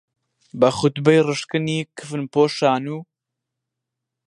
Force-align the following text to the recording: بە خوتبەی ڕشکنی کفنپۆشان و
بە 0.59 0.69
خوتبەی 0.77 1.23
ڕشکنی 1.27 1.77
کفنپۆشان 1.97 2.83
و 2.93 2.97